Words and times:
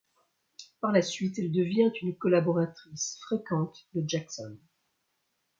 Par 0.79 0.91
la 0.93 1.03
suite, 1.03 1.37
elle 1.37 1.51
devient 1.51 1.91
une 2.01 2.17
collaboratrice 2.17 3.19
fréquente 3.21 3.87
de 3.93 4.03
Jackson. 4.03 4.57